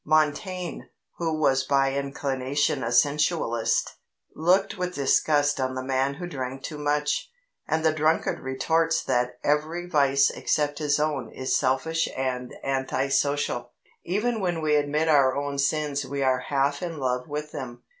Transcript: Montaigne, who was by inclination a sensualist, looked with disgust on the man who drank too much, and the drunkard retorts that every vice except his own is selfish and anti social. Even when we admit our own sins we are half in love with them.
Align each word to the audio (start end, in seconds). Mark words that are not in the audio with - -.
Montaigne, 0.03 0.81
who 1.19 1.39
was 1.39 1.63
by 1.63 1.93
inclination 1.93 2.83
a 2.83 2.91
sensualist, 2.91 3.97
looked 4.35 4.75
with 4.75 4.95
disgust 4.95 5.59
on 5.59 5.75
the 5.75 5.83
man 5.83 6.15
who 6.15 6.25
drank 6.25 6.63
too 6.63 6.79
much, 6.79 7.29
and 7.67 7.85
the 7.85 7.93
drunkard 7.93 8.39
retorts 8.39 9.03
that 9.03 9.37
every 9.43 9.85
vice 9.85 10.31
except 10.31 10.79
his 10.79 10.99
own 10.99 11.31
is 11.31 11.55
selfish 11.55 12.09
and 12.17 12.51
anti 12.63 13.09
social. 13.09 13.73
Even 14.03 14.39
when 14.41 14.59
we 14.63 14.73
admit 14.73 15.07
our 15.07 15.35
own 15.37 15.59
sins 15.59 16.03
we 16.03 16.23
are 16.23 16.39
half 16.49 16.81
in 16.81 16.97
love 16.97 17.27
with 17.27 17.51
them. 17.51 17.83